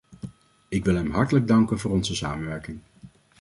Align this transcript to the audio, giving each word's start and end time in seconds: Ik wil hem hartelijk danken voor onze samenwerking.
Ik 0.67 0.85
wil 0.85 0.95
hem 0.95 1.11
hartelijk 1.11 1.47
danken 1.47 1.79
voor 1.79 1.91
onze 1.91 2.15
samenwerking. 2.15 2.79